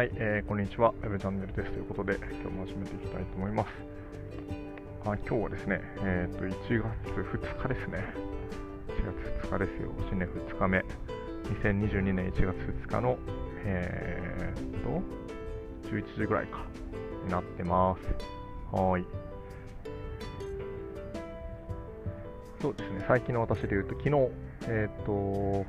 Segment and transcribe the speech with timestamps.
[0.00, 0.94] はい、えー、こんにちは。
[1.02, 3.68] ウェブチャンネルですということで、今日も始めていきたいと思います。
[5.04, 7.98] あ今日はですね、えっ、ー、と、1月2日ですね。
[8.88, 9.92] 1月2日ですよ。
[10.08, 10.78] 新年2日目。
[12.00, 13.18] 2022年1月2日の、
[13.66, 15.02] えー、と、
[15.90, 16.64] 11時ぐらいか、
[17.26, 18.74] になってます。
[18.74, 19.04] はい。
[22.62, 24.16] そうですね、最近の私で言うと、昨日、
[24.66, 25.66] えっ、ー、と、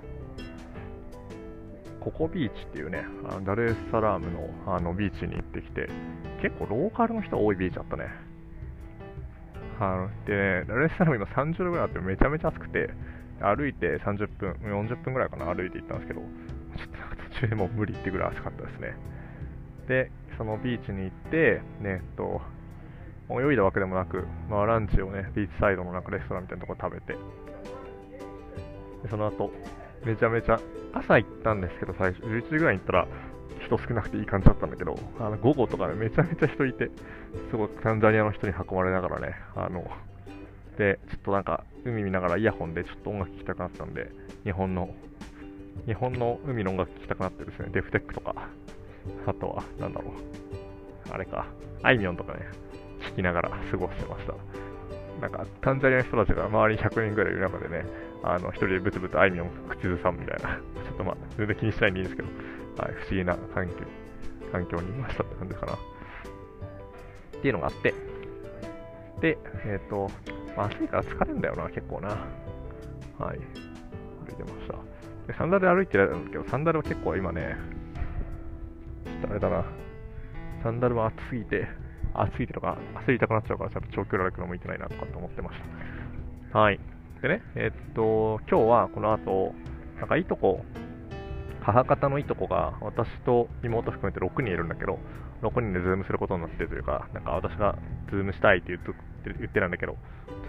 [2.01, 5.87] ココビーチっていうね、あのダルエスサラームのあのビーチに行ってきて、
[6.41, 8.07] 結構ローカルの人多いビーチだったね。
[9.79, 12.89] あのでね、ダルエスサラーム今30度ぐらいあってめちゃめちゃ暑くて、
[13.39, 18.95] 歩いて30分、40分ぐらいかな、歩いて行ったんですけど、ちょっと途中でもう無理ってぐらい暑かったですね。
[19.87, 22.41] で、そのビーチに行って、ね、えっと、
[23.29, 27.19] 泳いだわけでもなく、まあ、ランチをね、ビーチサイドのなんかレストランみたいなところ食べて、
[29.09, 29.51] その後、
[30.05, 30.59] めちゃめちゃ、
[30.93, 33.07] 朝行ったんですけど、最初、11時ぐらいに行ったら、
[33.65, 36.89] 人少なくていい感じだったんだけど、あの午後とかね、めちゃめちゃ人いて、
[37.49, 39.85] すごくタンザニアの人に囲まれながらね、あの、
[40.77, 44.11] で、ちょっとなんか、海見ながらイヤホンでちょっと音楽聴きたくなったんで、
[44.43, 44.89] 日本の、
[45.85, 48.35] 日本の海の音楽聴きたくなってですね、デフテックとか、
[49.27, 50.13] あとは、なんだろう、
[51.13, 51.45] あれか、
[51.83, 52.39] あいみょんとかね、
[53.09, 54.33] 聴きながら過ごしてました。
[55.21, 57.85] なんか、タンザニアの人たちが周りに100人ぐらいいる中でね、
[58.23, 62.27] あの、一人でブツブツあいみょん口ずさむみたいな、 ちょっとまあ、全然気にしないでいいんですけど、
[62.83, 63.75] はい、不思議な環境
[64.51, 65.73] 環境にいましたって感じかな。
[65.73, 65.77] っ
[67.41, 67.93] ていうのがあって、
[69.21, 70.09] で、えっ、ー、と、
[70.57, 72.09] まあ、暑いから疲れるんだよな、結構な。
[72.09, 73.37] はい。
[73.37, 74.75] 歩いてました。
[75.27, 77.55] で、サンダルで歩いてるんですけど、サンダルは結構今ね、
[79.05, 79.65] ちょっとあれだな、
[80.63, 81.67] サンダルは暑すぎて、
[82.13, 85.59] 暑すぎてとか、焦りたくなっちゃうから、ちょっと長距離歩くの向いてないなとかって思ってまし
[86.51, 86.59] た。
[86.59, 86.79] はい。
[87.21, 89.53] でね、えっと、今日はこの後、
[89.99, 90.65] なんかいとこ、
[91.61, 94.97] 母方のいとこが私と妹含めて6人いるんだけど、
[95.43, 97.77] 6人でズームすることになってるというか、なんか私が
[98.09, 98.91] ズームしたいって言って
[99.25, 99.97] 言ってたんだけど、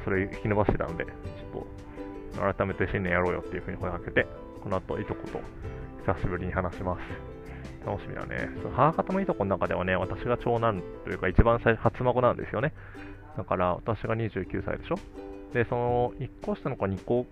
[0.05, 4.27] それ引き伸ばしてたので、ちょっと改めて新年やろうよっていうふうに声かけて、
[4.62, 5.41] この後いとこと
[6.12, 7.31] 久しぶりに話します。
[7.84, 8.48] 楽しみだね。
[8.62, 12.72] その母方のいとこの中ではね、私が長男というか一番最初、初孫なんですよね。
[13.37, 14.97] だから私が29歳でしょ？
[15.54, 17.26] で、その1個下の子が2個、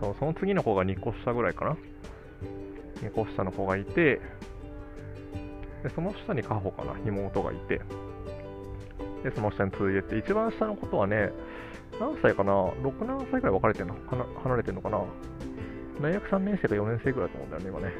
[0.00, 1.76] そう、その次の子が2個下ぐらいかな。
[3.02, 4.20] 2個下の子がいて、
[5.82, 7.80] で、その下にカホかな、妹がいて、
[9.24, 11.30] で、その下に続いてて、一番下のことはね、
[11.98, 13.94] 何歳かな ?6、7歳くらい分かれてんの？
[14.42, 15.02] 離れてんのかな？
[16.00, 17.94] 大学3年生か4年生ぐらいだと思うんだよね、今ね。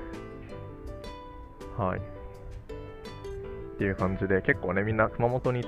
[1.80, 1.98] はい。
[1.98, 5.64] っていう感じで、結構ね、みんな熊本に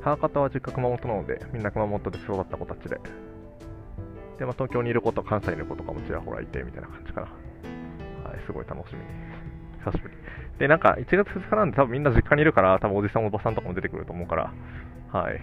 [0.00, 3.00] 母方は実家熊本なので、みんな熊本で育った子たちで。
[4.38, 7.26] で、まあ、東京にいる子と関西にいる子とかもちらほらいて、みたいな感じかな。
[8.30, 9.06] はい、すごい楽しみに。
[9.84, 10.14] 久しぶり。
[10.60, 14.52] で、なんか、1月2日なんで多分みんな実家にいるから、多分おじさんおばさんとかも出てくると思うから、
[15.10, 15.40] はい。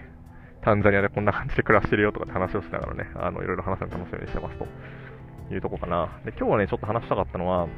[0.62, 4.66] タンザニアでこんな感じで暮らしてるよとかって話をしながらね、あの、いろいろ話すの楽しみにしてますと
[5.52, 6.20] いうとこかな。
[6.24, 7.68] で、今日はね、ちょっと話したかったのは、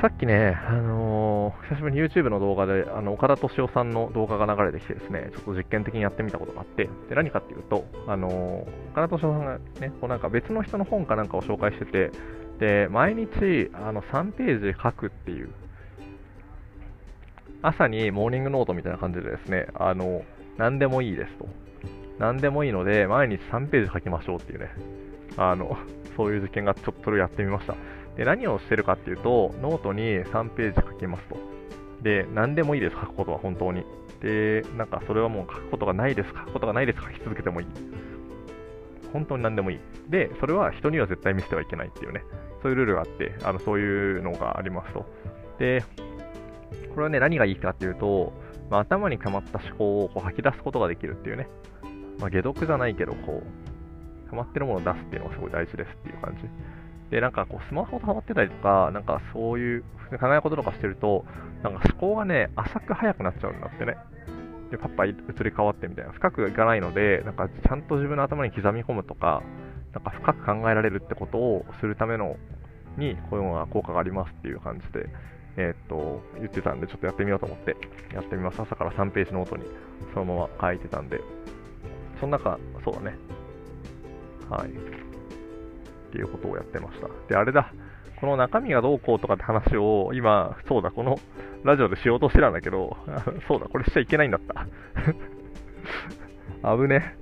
[0.00, 12.12] さっきね、あのー、久しぶりに YouTube の動画で、あの岡田敏夫さんの動画が流れてきてですね、ちょっと実験的にやってみたことがあって、で何かっていうと、あのー、岡田敏夫さんがね、こうなんか別の人の本かなんかを紹介してて、
[12.60, 15.50] で、毎日、あの、3ページ書くっていう、
[17.62, 20.22] 朝にモーニングノートみたいな感じでですね、あの、
[20.58, 21.48] 何でもいいですと。
[22.20, 24.70] 何でもいいので、毎日3ページ書きましょうっていうね、
[25.36, 25.76] あの、
[26.16, 27.74] そういう実験がちょっとやってみました。
[28.18, 31.38] で、何をしてるかっていうと、ノートに3ページ書きますと。
[32.02, 33.84] で、何でもいいです、書くことは本当に。
[34.20, 37.66] で、なんかそれはもう書くことがないです、書くことがないです、書き続けてもいい。
[39.12, 39.80] 本当に何でもいい。
[40.08, 42.24] で、それは人には絶対見せてはいけないっていうね、
[42.60, 45.06] そういうルールがあって、あのそういうのがありますと。
[45.60, 45.84] で、
[46.90, 48.32] これはね、何がいいかっていうと、
[48.68, 51.48] まあ、頭に溜まった思考をこう吐き出すことができるっていうね、
[52.18, 56.48] まあ、解毒じゃないけど、こう、溜まってるものを出すっていうのがすごい大事ですっていう感じ。
[57.10, 59.84] で、なんかこう、スマホとハマってたりとか、なんかそういう
[60.20, 61.24] 考え事とかしてると、
[61.62, 63.96] なんか思考がね、浅く早くなっちゃうんだってね。
[64.70, 65.14] で、パッパ移
[65.44, 66.12] り変わってみたいな。
[66.12, 69.42] 深くいかないので、なんかちゃんと自分の頭に刻み込むとか、
[69.94, 72.36] なんか深く考えられるってことをするための
[72.96, 75.08] に、こういうのが効果がありますっていう感じで、
[75.56, 77.76] えー、っと、言ってたんで、ちょっとやってみようと思って、
[78.14, 78.60] やってみます。
[78.60, 79.64] 朝から3ページノートに
[80.12, 81.20] そのまま書いてたんで、
[82.20, 83.16] その中、そうだね。
[84.50, 85.07] はい。
[86.08, 87.08] っていうことをやってました。
[87.28, 87.72] で、あれだ、
[88.20, 91.18] この中身がどうこうとかって話を今、そうだ、この
[91.64, 92.96] ラジオでしようとしてたんだけど、
[93.46, 94.66] そうだ、これしちゃいけないんだった。
[96.76, 97.16] 危ね。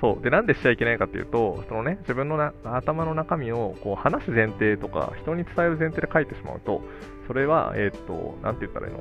[0.00, 0.22] そう。
[0.22, 6.82] で、なんでしちゃいけないかっていうと、そのね、自分のな頭の中身をこう話す前提とか、人に伝える前提で書いてしまうと、
[7.26, 9.00] それは、えっ、と、なんて言ったらいいの？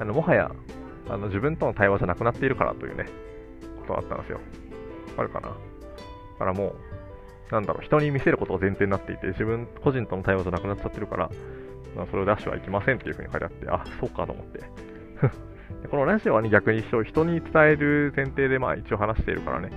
[0.00, 0.50] あの、もはや、
[1.08, 3.06] あの、自分との対話じゃなくなっているからというね、
[3.86, 4.40] ことだったんですよ。
[5.10, 5.48] わかるかな？
[5.48, 5.54] だ
[6.38, 6.74] からもう、
[7.50, 11.30] なんだろう、人に見せることが前提になっていて、自分個人との対話じゃなくなっちゃってるから、
[11.96, 14.60] まあ、それを出してはいけませんっていうふうに書いてあって、あ、そうかと思って。
[15.90, 19.70] このラジオは、ね、逆に人に伝える前提でまあ一応話しているからね、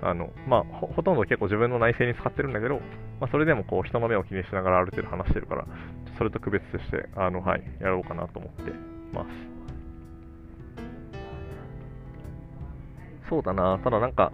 [0.00, 2.76] あのまあほ、ほとんど結構自分の内政に使ってるんだけど、
[3.20, 5.66] まあ、それでもこう人の目を気にしながらある程度話してるから、
[6.18, 8.72] それと区別して、あのはい、やろうかなと思って
[9.12, 9.28] ます。
[13.28, 14.32] そうだな、ただなんか、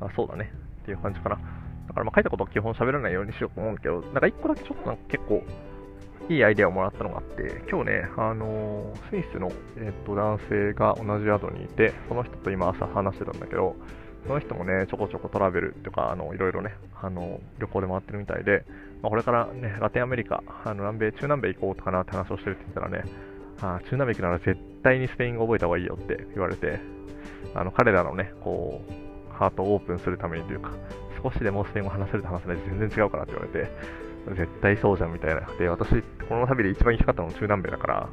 [0.00, 0.52] あ、そうだね、
[0.84, 1.36] っていう感じかな。
[1.36, 5.42] だからまあ書いたことは基本喋らないようにしようと思うけど、なんか一個だけちょっとなんか結構、
[6.28, 13.76] いいアイデアをもらったのがあって、今日ね、あのー、スイスの、えっと男性が同じ宿にいて、その人と今朝話してたんだけど、
[14.26, 18.64] その人もね、ちょこちょこトラベルとか、あのいろいろね、あの旅行で回ってるみたいで、
[19.02, 23.04] まあ、これからね、ラテンアメリカ、あの南米、中南米行こうとかなって話をしてるって言ったらね、
[23.60, 26.80] あ中南米行くなら絶対にスペイン語覚えた方がいいよって言われて、
[27.54, 29.03] あの彼らのね、こう、
[29.34, 30.70] ハートをオープンするためにというか、
[31.22, 33.70] 少しでもスペイン語話せると話せないと全然違うからって言われて、
[34.36, 35.42] 絶対そうじゃんみたいな。
[35.58, 38.08] で、私、この旅で一番行きたかったのは中南米だから、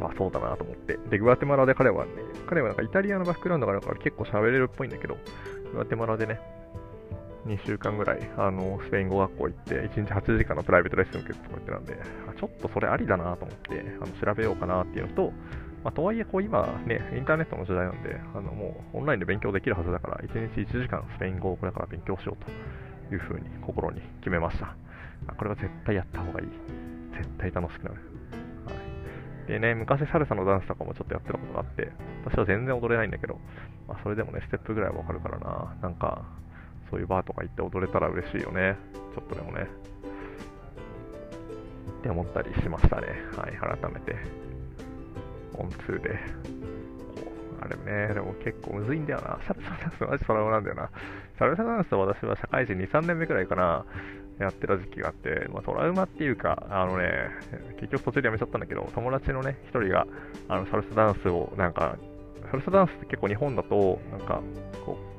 [0.00, 0.98] まあそうだなと思って。
[1.10, 2.10] で、グアテマラで彼はね、
[2.48, 5.16] 彼はなんかイタリアのバックグラウンドがあるから結構喋れるっぽいんだけど、
[5.72, 6.40] グアテマラでね、
[7.46, 11.96] 2週間ぐらい、あの、スペイン語学校行って、1日8時間のプライベートレッスン受けてとかってたんで、
[12.38, 15.32] ちょっとそれありだなと思って、あの調べようかなっていうのと、
[15.82, 22.44] まあ、とはいえ、こう今ね、インターネットの時代なんで、あのもうオンラインで勉強できるはずだから、1日1時間スペイン語をこれから勉強しよう
[23.08, 24.76] というふうに心に決めました。
[25.26, 26.46] あこれは絶対やった方がいい。
[27.16, 27.94] 絶対楽しくなる。
[28.66, 28.72] は
[29.48, 31.92] い、でね、昔サルサのダンスとかもちょっとやってたことがあって、
[32.24, 33.38] 私は全然踊れないんだけど、
[33.88, 35.76] まあ、それでもね、ステップぐらいはわかるからな。
[35.82, 36.24] なんか、
[36.90, 38.76] そういうバーとか行って踊れたら嬉しいよね。
[39.14, 39.66] ちょっとでもね。
[42.00, 43.06] って思ったりしましたね。
[43.36, 44.49] はい、改めて。
[45.54, 46.18] オン2で。
[47.62, 47.76] あれ
[48.08, 49.38] ね、でも結構むずいんだよな。
[49.46, 50.90] サルサダンスマジトラウマなんだよな。
[51.38, 53.84] サルサダンスと私は社会人2、3年目くらいかな。
[54.38, 57.28] やってた時期があって、まあ、トラウマっていうか、あのね、
[57.78, 60.06] 結局途中でやめちゃったんだけど、友達のね、一人が、
[60.48, 61.98] あの、サルサダンスを、なんか、
[62.50, 64.40] サルサダンスって結構日本だと、なんか、
[64.86, 65.09] こう、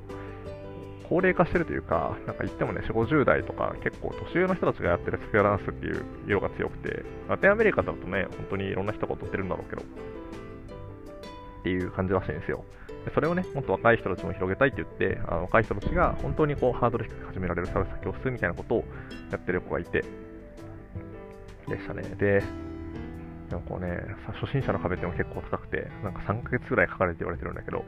[1.11, 12.63] 高齢化してるというか、なんか言ってもね、4、50代とか結構年上の人たちがやってるスペアダンスっていう色が強くて、ラテンアメリカだとね、本当にいろんな人が踊ってるんだろうけど、っていう感じらしいんですよ。
[13.13, 18.85] それをね、もっと若い人たちも広げたいって言って、あの若い人たちが本当にこうハードル低く始められるサルサ教室みたいなことを
[19.31, 20.05] やってる子がいて、
[21.67, 22.03] でしたね。
[22.03, 22.41] で、
[23.49, 23.99] でもこうね、
[24.39, 27.83] 初心者の壁っても結構高くて、なんか3ヶ月ぐらいかかるって言われてるんだけど、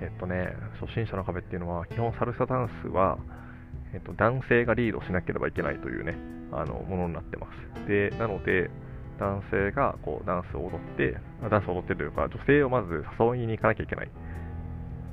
[0.00, 3.18] えっとね、初心者の壁っていうのは、基本サルサダンスは、
[3.94, 6.16] えっと、男性がリードしなければいけないというね、
[6.52, 7.46] あの、ものになってま
[7.76, 7.88] す。
[7.88, 8.70] で、なので、
[9.18, 11.16] 男性がこうダンスを踊って、
[11.48, 14.10] ダンスを踊ってというか、女性をまず誘いに行かなきゃいけない。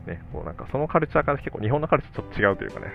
[0.05, 2.87] ね、こうなんかそのカルチャーから結構日本のカルチャーちょっと違うというかね、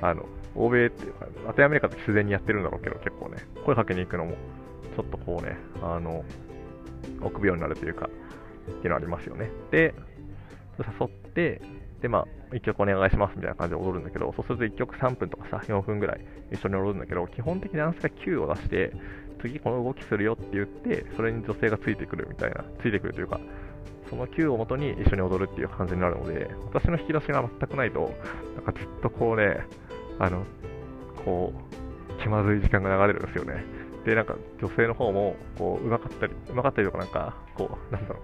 [0.00, 0.24] あの、
[0.54, 4.32] 欧米っていうか、ラテンアメリカって自然にやってるんだろうけど、結構ね、声かけに行くのも、
[4.96, 6.24] ちょっとこうね、あの、
[7.20, 8.08] 臆病になるというか、
[8.70, 9.50] っていうのありますよね。
[9.70, 9.94] で、
[10.78, 11.60] 誘って、
[12.00, 18.92] で、まあ、1曲お願いしますみたいな感じで踊るんだけど、そうすると1曲3分とかさ、4分ぐらい一緒に踊るんだけど、基本的にダンスが9を出して、
[19.40, 23.40] 次この動きするよって言って、それに女性がついてくるみたいな、ついてくるというか、
[24.10, 28.12] その Q をもとに一緒に踊るっていう感じになるので、私の引き出しが全くないと、
[28.56, 29.66] なんかずっとこうね、
[30.18, 30.44] あの、
[31.24, 31.52] こ
[32.18, 33.64] う、気まずい時間が流れるんですよね。
[34.04, 38.22] で、なんか女性の方も、こう、うまかったり、うまかったりとかなんか、こう、なんだろう、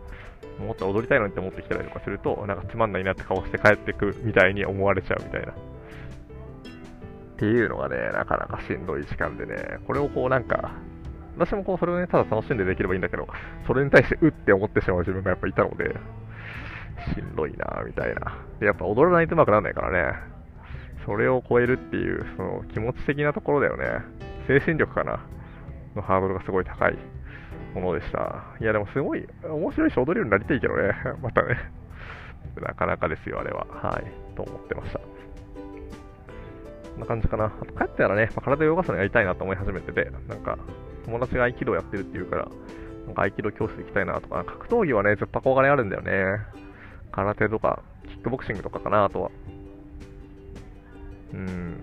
[0.58, 5.52] もっと踊りたいのにって思ってきたりとかすると、なんかつまんないなって顔して帰ってくみたいに思われちゃうみたいな。
[5.52, 5.54] っ
[7.38, 10.72] ていうのがね、なかなかしんどい時間でね、これをこうなんか、
[11.36, 13.28] 私もこうそれをね、ただ楽しんでできればいいんだけど、
[13.66, 15.94] それに対してうって思ってしまう自分がやっぱいたので、
[17.14, 18.38] しんどいなみたいな。
[18.58, 20.18] で、やっぱ踊らないとうまくならないからね、
[21.06, 24.04] それを超えるっていう、その気持ち的なところだよね。
[24.48, 25.20] 精神力かな
[25.94, 26.98] のハードルがすごい高い
[27.74, 28.44] ものでした。
[28.60, 31.56] いや、でもすごい面白いし踊れるようになりたいけどね、 またね。
[32.60, 33.66] なかなかですよ、あれは。
[33.70, 34.98] はい、と思ってました。
[34.98, 35.04] こ
[36.96, 37.46] んな感じかな。
[37.46, 40.58] あと帰ったらね、まあ、体を動かすのやりたいなと思い始めてて、なんか、
[41.04, 42.48] 友達が合気道やってるっていうから、
[43.06, 46.40] なんか合気道教室行きたいなとか、格闘技はね、ずっと憧れあるんだよね。
[47.12, 49.30] 空手とか、キックボクシングとかかな、あとは。
[51.34, 51.80] うん。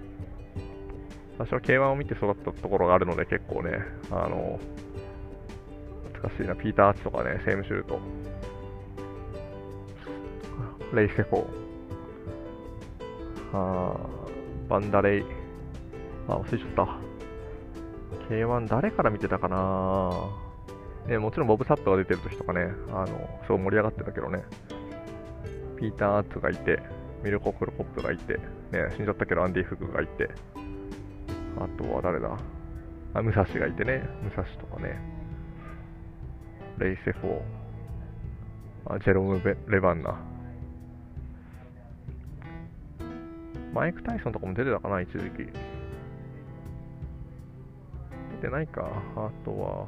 [1.37, 3.71] 私は K1 を見て育ったところがあるので、結構ね、
[4.11, 4.59] あの、
[6.15, 7.99] 懐かしいな、ピーター・アーチとかね、セームシュート。
[10.93, 11.45] レイセフォー。
[13.53, 15.23] あーバンダレイ。
[16.27, 16.97] あ、忘れちゃった。
[18.29, 20.11] K1 誰から見てたかな？
[21.07, 24.43] ね、もちろんボブ・サットが出てる時とかね、あの、すごい盛り上がってたけどね。
[25.77, 26.79] ピーター・アーツがいて、
[27.23, 28.41] ミルコ・クロコップがいて、ね、
[28.95, 30.29] 死んじゃったけどアンディ・フグがいて、
[31.57, 32.37] あとは誰だ？
[33.13, 34.99] あ、武蔵がいてね、武蔵とかね、
[36.79, 40.15] レイセフォー、あジェロム・レ・バンナ、
[43.73, 45.37] マイク・タイソンとかも出てたかな、一時期。
[48.41, 48.89] 出てないか。
[49.15, 49.87] あとは、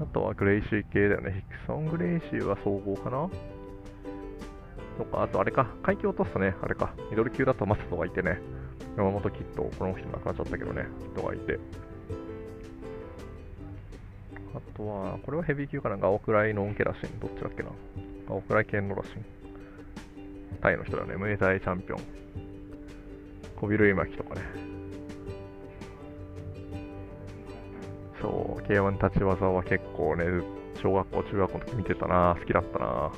[0.00, 1.44] あとはグレイシー系だよね。
[1.48, 3.28] ヒクソン・グレイシーは総合かな
[4.98, 8.38] とか、あとあれか、階級落とすとね、あれか、ミドル級だとマサトがいてね、
[8.96, 11.58] 山本キッド、この人亡くなっちゃったけどね、人がいて。
[14.54, 17.70] あとは、これはヘビー級かな、ガオクライノンケラシン、どっちだっけな。
[18.28, 19.24] ガオクライケンノラシン。
[20.60, 22.00] タイの人だね、ムエタイチャンピオン。
[23.56, 24.42] コビルイマキとかね。
[28.20, 30.24] そう、K1 立ち技は結構ね、
[30.82, 33.12] 小学校、中学校の時見てたな、好きだったな。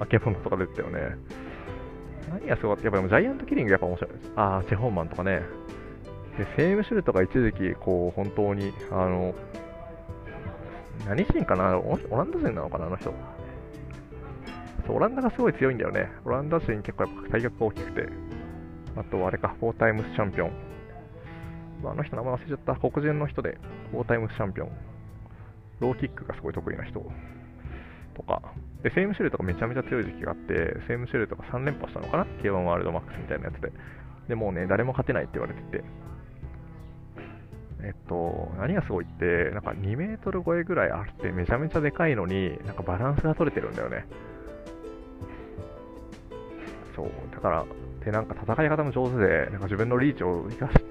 [0.00, 1.16] あけぼのとか出てたよね。
[2.30, 4.32] 何がすごかったやっぱりジャイアントキリングやっぱ面白いです。
[4.36, 5.42] ああ、チェホンマンとかね。
[6.36, 9.34] で、セームシュルトが一時期、こう、本当に、あの、
[11.04, 11.78] 何人かな？
[11.78, 12.86] オランダ人なのかな？
[12.86, 13.12] あの人。
[14.86, 16.10] そうオランダがすごい強いんだよね。
[16.24, 18.08] オランダ人結構やっぱ体格が大きくて。
[18.96, 20.52] あと、あれか、フォータイムスチャンピオン。
[21.84, 22.76] あの人名前忘れちゃった。
[22.76, 23.58] 黒人の人で、
[23.90, 24.70] フォータイムスチャンピオン。
[25.80, 27.04] ローキックがすごい得意な人。
[28.14, 28.40] とか。
[28.82, 33.70] で、セイムシェルとかめちゃめちゃ強い時期があって、セイムシェルとか3連覇したのかな ?K1 ワールドマックスみたいなやつで。
[34.28, 35.84] で、もうね、誰も勝てないって言われてて。
[37.82, 44.06] えっと、何がすごいって、なんか2メートル超えぐらいあってめちゃめちゃでかいのに、なんかバランスが取れてるんだよね。
[46.94, 47.64] そう、だから、
[48.04, 50.82] で、なんか戦い方も上手で、なんか自分のリーチを生かし、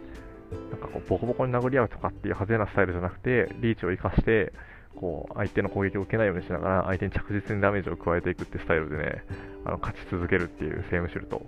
[0.71, 4.53] なんかこう、ボコボコに殴り合うとかっていう派手なスタイルじゃなくて、リーチを生かして、
[4.95, 9.23] こう、相手の攻撃を受けないようにしながら、相手に着実にダメージを加えていくってスタイルでね、
[9.65, 11.41] あの、勝ち続けるっていうセームシュルト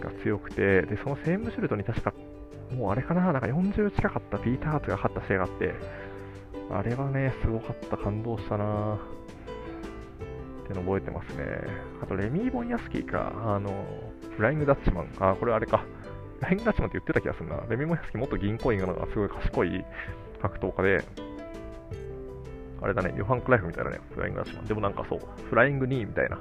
[0.00, 2.12] が強くて、で、そのセームシュルトに確か、
[2.74, 5.74] もうあれかな、なんか40近かったピーター・ハーツが勝った試合があって、
[6.70, 8.98] あれはね、すごかった、感動したな。
[10.64, 11.44] っての覚えてますね。
[12.02, 13.86] あと、レミー・ボンヤスキーか、あの、
[14.36, 15.78] フライング・ダッチマン、あ、これあれか、
[16.40, 17.56] フライング・ダッチマンって言ってた気がするな。
[17.70, 19.84] レミー・ボンヤスキー元銀行員がすごい賢い
[20.42, 21.04] 格闘家で、
[22.80, 24.66] あれだね、ヨハン・クライフみたいなね、フライングダッシュマン。
[24.66, 26.38] でもなんかそう、フライング2みたいな、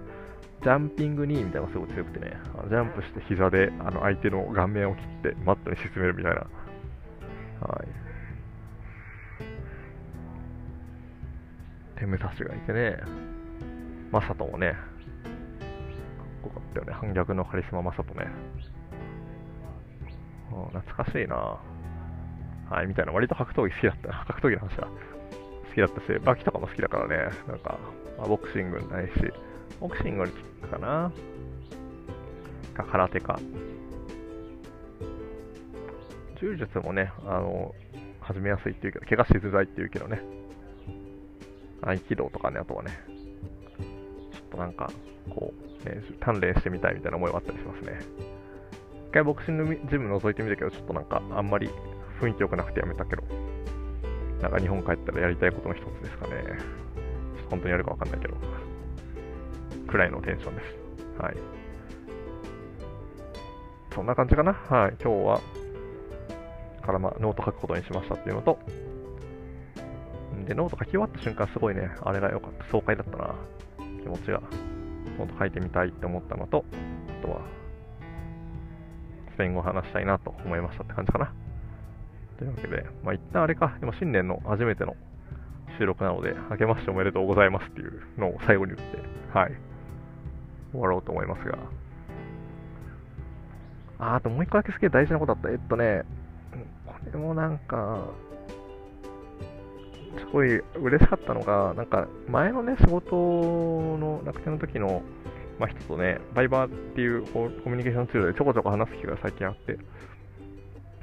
[0.63, 6.39] ジャンピング2みたいなのがすごい強くてね、あジャンプして膝であの相手の顔面を切ってマットに沈めるみたいな。
[7.61, 8.07] はい。
[11.99, 12.97] テムサシがいてね、
[14.11, 14.81] マサトもね、かっ
[16.43, 16.93] こよかったよね。
[16.93, 18.27] 反逆のカリスママサトね。
[20.49, 21.59] 懐かしいな
[22.69, 23.11] はい、みたいな。
[23.11, 24.25] 割と格闘技好きだったな。
[24.25, 24.87] 格闘技の話は。
[24.87, 27.77] 好きだったし、バキとかも好きだからね、なんか、
[28.17, 29.11] まあ、ボクシングないし、
[29.79, 31.11] ボクシングよりキックかな
[32.77, 33.39] か、空手か。
[36.39, 37.73] 柔術もね、あの、
[38.21, 40.21] 始めやすいっていうけど、怪我しづらいっていうけどね。
[41.81, 42.91] 合気道とかね、あとはね、
[44.31, 44.91] ちょっとなんか、
[45.29, 45.53] こ
[45.85, 47.99] う、ね、鍛錬してみたいみたいな思いはあったりしますね。
[49.09, 51.69] 一回ボクシングジム覗いてみたけど、ちょっとなんか、あんまり
[52.21, 53.23] 雰囲気良くなくてやめたけど、
[54.41, 56.43] なんか日本帰ったらやりたいことの一つですかね。
[57.37, 58.35] ちょっと本当にやるかわかんないけど、
[59.87, 61.21] くらいのテンションです。
[61.21, 61.37] はい。
[63.93, 64.53] そんな感じかな。
[64.53, 64.95] はい。
[65.01, 65.41] 今日は、
[66.85, 68.59] からまノート書くことにしましたっていうのと、
[70.45, 72.65] で、ノート書き終わった瞬間、すごいね、あれが良かった。
[72.71, 73.35] 爽快だったな。
[74.01, 74.41] 気持ちが。
[75.17, 76.63] ノート書いてみたいって思ったのと、
[77.21, 77.41] あとは、
[79.33, 81.33] スペイン語を話したいなと思いましたって感じかな。
[82.37, 84.95] というわけで、まあ、一旦あれか、今新年の初めての
[85.77, 89.01] 収録なので、明けましておめでとうございますっていうのを最後に言って、
[89.33, 89.51] はい、
[90.71, 91.57] 終わろうと思いますが。
[93.99, 95.49] あ、あともう一個だけすげえ大事なことあった。
[95.49, 96.03] えっとね、
[96.85, 98.07] これもなんか、
[100.19, 105.01] すごい嬉しかったのが、なんか前のね、仕事の楽天の時の、
[105.59, 109.77] まあ、人とね、バイバーっていうコミュニケーションツールでちょこちょこ話す機会が最近あって、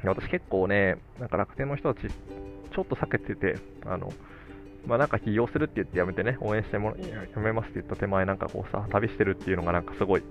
[0.05, 3.57] 私結構ね、なんか楽天の人たち、ちょっと避けてて、
[3.87, 4.13] あの、
[4.87, 10.23] まあ、なんか起業するって言ってやめてね、応援してもやめますって言った手前、なんかこうさ、旅してるっていうのがなんかすごい、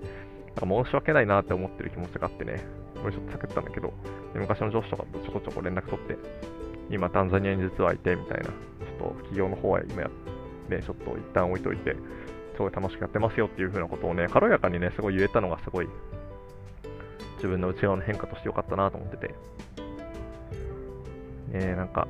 [0.56, 2.64] なんか申し訳ないなって思ってる気持ちがあってね、
[3.02, 3.92] これちょっと避けてたんだけど、
[4.34, 6.16] 昔の上司とかとちょこちょこ連絡取って、
[6.90, 8.52] 今タンザニアに実はいてみたいな、ちょっ
[8.98, 10.10] と企業の方は今や、
[10.68, 11.96] ね、ちょっと一旦置いといて、
[12.54, 15.88] すごい楽しくやってますよっていう風なことをね、軽やかにね、すごい言えたのがすごい、
[17.36, 19.34] 自分の内側の変化としてよかったなと思ってて、
[21.58, 22.06] ねなんか、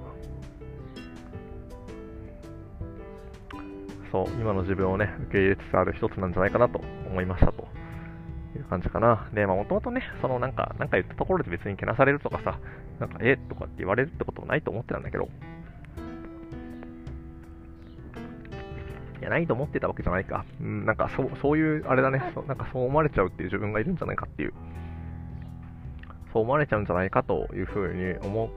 [4.14, 6.80] そう、今の自分をね、受け入れつつある一つなんじゃないかなと
[7.11, 7.66] 思いましたと。
[8.54, 9.28] いう感じかな。
[9.35, 12.61] で、まあもともとね、そのなんか、なんか言ったところで別にけなされるとかさ、
[13.00, 15.28] なんか、えとかって言われるってこともないと思ってたんだけど、
[19.21, 20.44] いや、ないと思ってたわけじゃないか。
[20.61, 22.23] うん、なんかそう、そういう、あれだね。
[22.35, 24.52] そ、なんかそう思われちゃうっていう自分がいるんじゃないかっていう、
[26.33, 28.49] そう思われちゃうんじゃないかというふうに思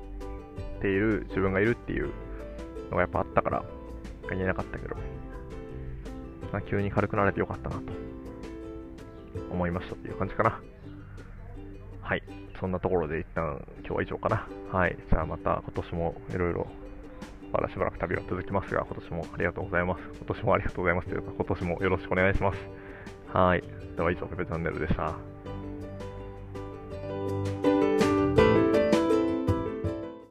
[0.78, 2.12] っている自分がいるっていう
[2.92, 3.64] のがやっぱあったから、
[4.30, 4.96] 言えなかったけど、
[6.52, 7.82] まあ、急に軽くなれてよかったなと
[9.52, 10.62] 思いましたっていう感じかな。
[12.02, 12.24] はい。
[12.60, 14.48] そんなところで一旦今日は以上かな。
[14.72, 14.98] はい。
[15.10, 16.68] じゃあまた今年もいろいろ
[17.52, 20.04] まだしばらく旅は続きますが、今年もありがとうございます。
[20.16, 22.60] 今年もありがとうございますというか、今年もよろしくお願いします。
[23.34, 23.64] はい。
[23.96, 25.16] では以上、ペペチャンネルでした。